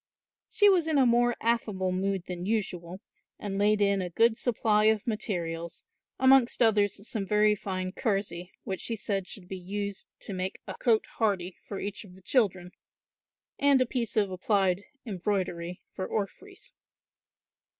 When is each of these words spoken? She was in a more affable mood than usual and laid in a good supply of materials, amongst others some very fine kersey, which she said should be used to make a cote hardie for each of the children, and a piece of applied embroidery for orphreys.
She 0.49 0.67
was 0.67 0.87
in 0.87 0.97
a 0.97 1.05
more 1.05 1.35
affable 1.41 1.91
mood 1.91 2.23
than 2.25 2.43
usual 2.47 3.01
and 3.37 3.59
laid 3.59 3.81
in 3.81 4.01
a 4.01 4.09
good 4.09 4.35
supply 4.35 4.85
of 4.85 5.05
materials, 5.05 5.83
amongst 6.17 6.59
others 6.63 7.07
some 7.07 7.23
very 7.27 7.53
fine 7.53 7.91
kersey, 7.91 8.51
which 8.63 8.81
she 8.81 8.95
said 8.95 9.27
should 9.27 9.47
be 9.47 9.59
used 9.59 10.07
to 10.21 10.33
make 10.33 10.59
a 10.65 10.73
cote 10.73 11.05
hardie 11.19 11.57
for 11.67 11.79
each 11.79 12.03
of 12.03 12.15
the 12.15 12.21
children, 12.23 12.71
and 13.59 13.79
a 13.79 13.85
piece 13.85 14.17
of 14.17 14.31
applied 14.31 14.85
embroidery 15.05 15.83
for 15.93 16.07
orphreys. 16.07 16.71